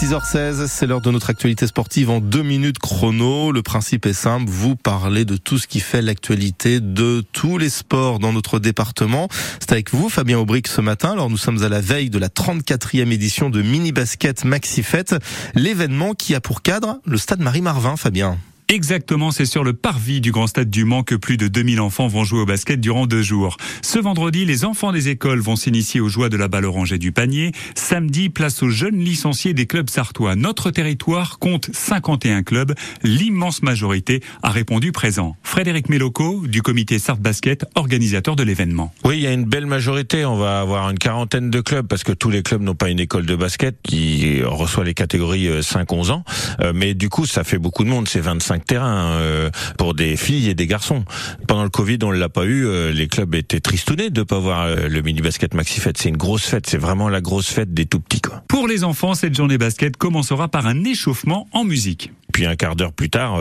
6h16, 0.00 0.68
c'est 0.68 0.86
l'heure 0.86 1.00
de 1.00 1.10
notre 1.10 1.28
actualité 1.28 1.66
sportive 1.66 2.08
en 2.08 2.20
deux 2.20 2.44
minutes 2.44 2.78
chrono. 2.78 3.50
Le 3.50 3.62
principe 3.62 4.06
est 4.06 4.12
simple, 4.12 4.48
vous 4.48 4.76
parlez 4.76 5.24
de 5.24 5.36
tout 5.36 5.58
ce 5.58 5.66
qui 5.66 5.80
fait 5.80 6.02
l'actualité 6.02 6.78
de 6.78 7.24
tous 7.32 7.58
les 7.58 7.68
sports 7.68 8.20
dans 8.20 8.32
notre 8.32 8.60
département. 8.60 9.26
C'est 9.58 9.72
avec 9.72 9.92
vous, 9.92 10.08
Fabien 10.08 10.38
Aubric, 10.38 10.68
ce 10.68 10.80
matin. 10.80 11.10
Alors 11.10 11.30
nous 11.30 11.36
sommes 11.36 11.64
à 11.64 11.68
la 11.68 11.80
veille 11.80 12.10
de 12.10 12.18
la 12.20 12.28
34e 12.28 13.10
édition 13.10 13.50
de 13.50 13.60
Mini 13.60 13.90
Basket 13.90 14.44
Maxi 14.44 14.84
Fête, 14.84 15.16
l'événement 15.56 16.14
qui 16.14 16.36
a 16.36 16.40
pour 16.40 16.62
cadre 16.62 17.00
le 17.04 17.18
stade 17.18 17.40
Marie-Marvin, 17.40 17.96
Fabien. 17.96 18.38
Exactement, 18.70 19.30
c'est 19.30 19.46
sur 19.46 19.64
le 19.64 19.72
parvis 19.72 20.20
du 20.20 20.30
Grand 20.30 20.46
Stade 20.46 20.68
du 20.68 20.84
Mans 20.84 21.02
que 21.02 21.14
plus 21.14 21.38
de 21.38 21.48
2000 21.48 21.80
enfants 21.80 22.06
vont 22.06 22.24
jouer 22.24 22.40
au 22.40 22.44
basket 22.44 22.78
durant 22.78 23.06
deux 23.06 23.22
jours. 23.22 23.56
Ce 23.80 23.98
vendredi, 23.98 24.44
les 24.44 24.66
enfants 24.66 24.92
des 24.92 25.08
écoles 25.08 25.40
vont 25.40 25.56
s'initier 25.56 26.02
aux 26.02 26.10
joies 26.10 26.28
de 26.28 26.36
la 26.36 26.48
balle 26.48 26.66
orange 26.66 26.92
et 26.92 26.98
du 26.98 27.10
panier. 27.10 27.52
Samedi, 27.74 28.28
place 28.28 28.62
aux 28.62 28.68
jeunes 28.68 28.98
licenciés 28.98 29.54
des 29.54 29.64
clubs 29.64 29.88
sartois. 29.88 30.36
Notre 30.36 30.70
territoire 30.70 31.38
compte 31.38 31.70
51 31.72 32.42
clubs. 32.42 32.74
L'immense 33.02 33.62
majorité 33.62 34.22
a 34.42 34.50
répondu 34.50 34.92
présent. 34.92 35.34
Frédéric 35.42 35.88
Méloco, 35.88 36.46
du 36.46 36.60
comité 36.60 36.98
Sart 36.98 37.16
Basket, 37.16 37.64
organisateur 37.74 38.36
de 38.36 38.42
l'événement. 38.42 38.92
Oui, 39.02 39.16
il 39.16 39.22
y 39.22 39.26
a 39.26 39.32
une 39.32 39.46
belle 39.46 39.64
majorité. 39.64 40.26
On 40.26 40.36
va 40.36 40.60
avoir 40.60 40.90
une 40.90 40.98
quarantaine 40.98 41.48
de 41.48 41.62
clubs 41.62 41.86
parce 41.86 42.04
que 42.04 42.12
tous 42.12 42.28
les 42.28 42.42
clubs 42.42 42.60
n'ont 42.60 42.74
pas 42.74 42.90
une 42.90 43.00
école 43.00 43.24
de 43.24 43.34
basket 43.34 43.76
qui 43.82 44.42
reçoit 44.42 44.84
les 44.84 44.92
catégories 44.92 45.48
5-11 45.48 46.10
euh, 46.10 46.12
ans. 46.12 46.24
Euh, 46.60 46.72
mais 46.74 46.92
du 46.92 47.08
coup, 47.08 47.24
ça 47.24 47.44
fait 47.44 47.58
beaucoup 47.58 47.82
de 47.82 47.88
monde. 47.88 48.06
C'est 48.06 48.20
25 48.20 48.57
terrain 48.60 49.12
euh, 49.12 49.50
pour 49.76 49.94
des 49.94 50.16
filles 50.16 50.48
et 50.48 50.54
des 50.54 50.66
garçons. 50.66 51.04
Pendant 51.46 51.64
le 51.64 51.70
Covid, 51.70 51.98
on 52.02 52.10
l'a 52.10 52.28
pas 52.28 52.44
eu. 52.44 52.66
Euh, 52.66 52.92
les 52.92 53.08
clubs 53.08 53.34
étaient 53.34 53.60
tristounés 53.60 54.10
de 54.10 54.22
pas 54.22 54.38
voir 54.38 54.62
euh, 54.62 54.88
le 54.88 55.02
mini 55.02 55.20
basket 55.20 55.54
maxi 55.54 55.80
fête. 55.80 55.98
C'est 55.98 56.08
une 56.08 56.16
grosse 56.16 56.44
fête. 56.44 56.66
C'est 56.66 56.78
vraiment 56.78 57.08
la 57.08 57.20
grosse 57.20 57.48
fête 57.48 57.72
des 57.74 57.86
tout 57.86 58.00
petits. 58.00 58.20
Quoi. 58.20 58.42
Pour 58.48 58.68
les 58.68 58.84
enfants, 58.84 59.14
cette 59.14 59.34
journée 59.34 59.58
basket 59.58 59.96
commencera 59.96 60.48
par 60.48 60.66
un 60.66 60.84
échauffement 60.84 61.48
en 61.52 61.64
musique. 61.64 62.12
Puis 62.32 62.46
un 62.46 62.56
quart 62.56 62.76
d'heure 62.76 62.92
plus 62.92 63.10
tard, 63.10 63.40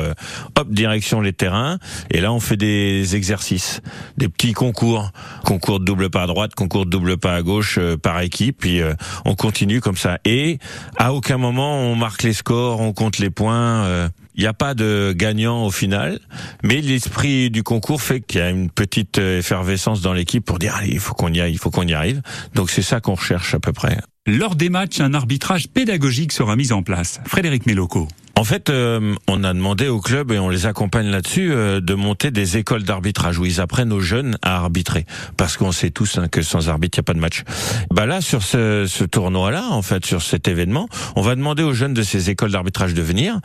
hop, 0.55 0.69
direction 0.71 1.21
les 1.21 1.33
terrains. 1.33 1.77
Et 2.09 2.19
là, 2.19 2.31
on 2.31 2.39
fait 2.39 2.57
des 2.57 3.15
exercices, 3.15 3.81
des 4.17 4.27
petits 4.27 4.53
concours, 4.53 5.11
concours 5.43 5.79
de 5.79 5.85
double 5.85 6.09
pas 6.09 6.23
à 6.23 6.27
droite, 6.27 6.55
concours 6.55 6.85
de 6.85 6.89
double 6.89 7.17
pas 7.17 7.35
à 7.35 7.41
gauche 7.43 7.79
par 8.01 8.21
équipe. 8.21 8.59
Puis 8.61 8.81
on 9.25 9.35
continue 9.35 9.81
comme 9.81 9.97
ça. 9.97 10.17
Et 10.25 10.57
à 10.95 11.13
aucun 11.13 11.37
moment 11.37 11.77
on 11.77 11.95
marque 11.95 12.23
les 12.23 12.33
scores, 12.33 12.79
on 12.79 12.93
compte 12.93 13.19
les 13.19 13.29
points. 13.29 14.09
Il 14.37 14.41
n'y 14.41 14.47
a 14.47 14.53
pas 14.53 14.75
de 14.75 15.13
gagnant 15.17 15.65
au 15.65 15.71
final, 15.71 16.19
mais 16.63 16.79
l'esprit 16.81 17.49
du 17.49 17.63
concours 17.63 18.01
fait 18.01 18.21
qu'il 18.21 18.39
y 18.39 18.43
a 18.43 18.51
une 18.51 18.69
petite 18.69 19.17
effervescence 19.17 20.01
dans 20.01 20.13
l'équipe 20.13 20.45
pour 20.45 20.59
dire 20.59 20.75
allez, 20.75 20.91
il 20.91 20.99
faut 20.99 21.15
qu'on 21.15 21.33
y 21.33 21.41
aille, 21.41 21.53
il 21.53 21.57
faut 21.57 21.71
qu'on 21.71 21.87
y 21.87 21.93
arrive. 21.93 22.21
Donc 22.53 22.69
c'est 22.69 22.83
ça 22.83 23.01
qu'on 23.01 23.15
recherche 23.15 23.55
à 23.55 23.59
peu 23.59 23.73
près. 23.73 23.97
Lors 24.27 24.55
des 24.55 24.69
matchs, 24.69 24.99
un 24.99 25.13
arbitrage 25.15 25.69
pédagogique 25.69 26.31
sera 26.31 26.55
mis 26.55 26.71
en 26.71 26.83
place. 26.83 27.19
Frédéric 27.25 27.65
Méloco. 27.65 28.07
En 28.37 28.43
fait, 28.43 28.69
euh, 28.69 29.15
on 29.27 29.43
a 29.43 29.51
demandé 29.51 29.87
au 29.87 29.99
club 29.99 30.31
et 30.31 30.37
on 30.37 30.49
les 30.49 30.67
accompagne 30.67 31.07
là-dessus 31.07 31.51
euh, 31.51 31.81
de 31.81 31.95
monter 31.95 32.29
des 32.29 32.57
écoles 32.57 32.83
d'arbitrage 32.83 33.39
où 33.39 33.45
ils 33.45 33.59
apprennent 33.59 33.91
aux 33.91 33.99
jeunes 33.99 34.37
à 34.43 34.57
arbitrer, 34.57 35.07
parce 35.37 35.57
qu'on 35.57 35.71
sait 35.71 35.89
tous 35.89 36.19
hein, 36.19 36.27
que 36.27 36.43
sans 36.43 36.69
arbitre 36.69 36.97
il 36.97 36.99
y 36.99 37.01
a 37.01 37.03
pas 37.03 37.15
de 37.15 37.19
match. 37.19 37.43
Bah 37.89 38.05
là, 38.05 38.21
sur 38.21 38.43
ce, 38.43 38.85
ce 38.87 39.03
tournoi-là, 39.03 39.69
en 39.71 39.81
fait, 39.81 40.05
sur 40.05 40.21
cet 40.21 40.47
événement, 40.47 40.87
on 41.15 41.23
va 41.23 41.33
demander 41.33 41.63
aux 41.63 41.73
jeunes 41.73 41.95
de 41.95 42.03
ces 42.03 42.29
écoles 42.29 42.51
d'arbitrage 42.51 42.93
de 42.93 43.01
venir 43.01 43.39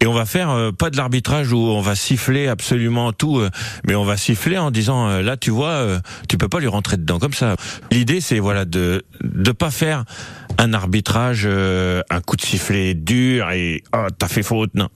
et 0.00 0.06
on 0.06 0.14
va 0.14 0.24
faire 0.24 0.48
euh, 0.48 0.72
pas 0.72 0.88
de 0.88 0.96
l'arbitrage 0.96 1.52
où 1.52 1.58
on 1.58 1.82
va 1.82 1.94
siffler 1.94 2.48
absolument 2.48 3.12
tout, 3.12 3.42
mais 3.86 3.96
on 3.96 4.04
va 4.04 4.16
siffler 4.16 4.56
en 4.56 4.70
disant 4.70 5.20
là, 5.20 5.36
tu 5.36 5.50
vois, 5.50 6.00
tu 6.26 6.38
peux 6.38 6.48
pas 6.48 6.60
lui 6.60 6.68
rentrer 6.68 6.96
dedans 6.96 7.18
comme 7.18 7.34
ça. 7.34 7.56
L'idée, 7.92 8.22
c'est 8.22 8.38
voilà 8.38 8.64
de 8.64 9.04
de 9.22 9.52
pas 9.52 9.70
faire 9.70 10.04
un 10.58 10.72
arbitrage, 10.74 11.46
un 11.46 12.20
coup 12.20 12.36
de 12.36 12.42
sifflet 12.42 12.94
dur 12.94 13.50
et 13.50 13.82
oh, 13.94 14.06
t'as 14.18 14.28
fait 14.28 14.42
faute, 14.42 14.74
non. 14.74 14.88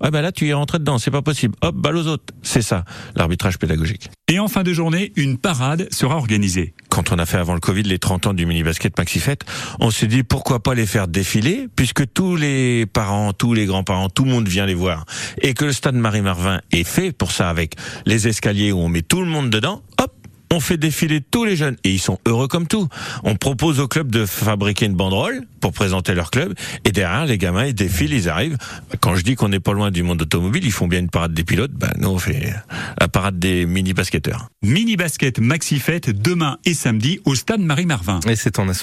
Ouais, 0.00 0.12
ben 0.12 0.22
là, 0.22 0.30
tu 0.30 0.46
es 0.46 0.52
rentré 0.52 0.78
dedans, 0.78 0.98
c'est 0.98 1.10
pas 1.10 1.22
possible. 1.22 1.56
Hop, 1.60 1.74
balle 1.74 1.96
aux 1.96 2.06
autres. 2.06 2.32
C'est 2.42 2.62
ça, 2.62 2.84
l'arbitrage 3.16 3.58
pédagogique. 3.58 4.10
Et 4.28 4.38
en 4.38 4.46
fin 4.46 4.62
de 4.62 4.72
journée, 4.72 5.12
une 5.16 5.38
parade 5.38 5.88
sera 5.92 6.16
organisée. 6.16 6.74
Quand 6.88 7.10
on 7.12 7.18
a 7.18 7.26
fait 7.26 7.36
avant 7.36 7.54
le 7.54 7.60
Covid 7.60 7.82
les 7.82 7.98
30 7.98 8.28
ans 8.28 8.34
du 8.34 8.46
mini-basket 8.46 8.96
Maxi 8.96 9.18
Fête, 9.18 9.44
on 9.80 9.90
s'est 9.90 10.06
dit 10.06 10.22
pourquoi 10.22 10.62
pas 10.62 10.74
les 10.74 10.86
faire 10.86 11.08
défiler, 11.08 11.66
puisque 11.74 12.12
tous 12.12 12.36
les 12.36 12.86
parents, 12.86 13.32
tous 13.32 13.54
les 13.54 13.66
grands-parents, 13.66 14.08
tout 14.08 14.24
le 14.24 14.30
monde 14.30 14.46
vient 14.46 14.66
les 14.66 14.74
voir. 14.74 15.04
Et 15.42 15.54
que 15.54 15.64
le 15.64 15.72
stade 15.72 15.96
Marie-Marvin 15.96 16.60
est 16.70 16.84
fait 16.84 17.10
pour 17.10 17.32
ça 17.32 17.50
avec 17.50 17.74
les 18.06 18.28
escaliers 18.28 18.70
où 18.70 18.78
on 18.78 18.88
met 18.88 19.02
tout 19.02 19.20
le 19.20 19.26
monde 19.26 19.50
dedans, 19.50 19.82
hop, 20.00 20.14
on 20.50 20.60
fait 20.60 20.76
défiler 20.76 21.20
tous 21.20 21.44
les 21.44 21.56
jeunes 21.56 21.76
et 21.84 21.90
ils 21.90 22.00
sont 22.00 22.18
heureux 22.26 22.48
comme 22.48 22.66
tout. 22.66 22.88
On 23.24 23.36
propose 23.36 23.80
au 23.80 23.88
club 23.88 24.10
de 24.10 24.26
fabriquer 24.26 24.86
une 24.86 24.94
banderole 24.94 25.42
pour 25.60 25.72
présenter 25.72 26.14
leur 26.14 26.30
club 26.30 26.54
et 26.84 26.92
derrière 26.92 27.26
les 27.26 27.38
gamins 27.38 27.66
ils 27.66 27.74
défilent, 27.74 28.12
ils 28.12 28.28
arrivent. 28.28 28.56
Quand 29.00 29.14
je 29.14 29.22
dis 29.22 29.34
qu'on 29.34 29.48
n'est 29.48 29.60
pas 29.60 29.72
loin 29.72 29.90
du 29.90 30.02
monde 30.02 30.22
automobile, 30.22 30.64
ils 30.64 30.72
font 30.72 30.88
bien 30.88 31.00
une 31.00 31.10
parade 31.10 31.34
des 31.34 31.44
pilotes. 31.44 31.72
Ben 31.72 31.92
nous 31.98 32.08
on 32.08 32.18
fait 32.18 32.54
la 33.00 33.08
parade 33.08 33.38
des 33.38 33.66
mini 33.66 33.92
basketteurs. 33.92 34.48
Mini 34.62 34.96
basket 34.96 35.38
maxi 35.38 35.78
fête 35.78 36.10
demain 36.10 36.58
et 36.64 36.74
samedi 36.74 37.20
au 37.24 37.34
stade 37.34 37.60
Marie 37.60 37.86
Marvin. 37.86 38.20
Et 38.28 38.36
c'est 38.36 38.58
en 38.58 38.68
association 38.68 38.78